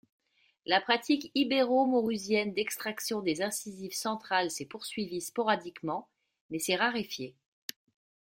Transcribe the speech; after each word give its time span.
La 0.65 0.81
pratique 0.81 1.29
ibéromaurusienne 1.35 2.55
d'extraction 2.55 3.21
des 3.21 3.43
incisives 3.43 3.93
centrales 3.93 4.49
s'est 4.49 4.65
poursuivie 4.65 5.21
sporadiquement, 5.21 6.09
mais 6.49 6.57
s'est 6.57 6.75
raréfiée. 6.75 7.35